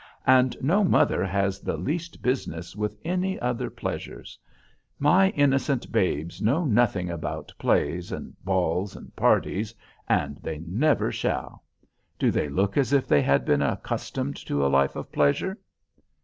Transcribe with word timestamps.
And 0.25 0.57
no 0.61 0.83
mother 0.83 1.23
has 1.23 1.59
the 1.59 1.77
least 1.77 2.23
business 2.23 2.75
with 2.75 2.97
any 3.05 3.39
other 3.39 3.69
pleasures. 3.69 4.39
My 4.97 5.29
innocent 5.29 5.91
babes 5.91 6.41
know 6.41 6.65
nothing 6.65 7.11
about 7.11 7.53
plays, 7.59 8.11
and 8.11 8.33
balls, 8.43 8.95
and 8.95 9.15
parties; 9.15 9.75
and 10.09 10.37
they 10.37 10.57
never 10.65 11.11
shall. 11.11 11.63
Do 12.17 12.31
they 12.31 12.49
look 12.49 12.77
as 12.77 12.93
if 12.93 13.07
they 13.07 13.21
had 13.21 13.45
been 13.45 13.61
accustomed 13.61 14.37
to 14.47 14.65
a 14.65 14.69
life 14.73 14.95
of 14.95 15.11
pleasure?" 15.11 15.59